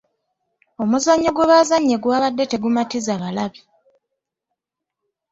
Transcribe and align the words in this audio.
Omuzannyo 0.81 1.29
gwe 1.33 1.49
baazannye 1.51 1.95
gwabadde 2.03 2.43
tegumatiza 2.51 3.13
balabi. 3.21 3.61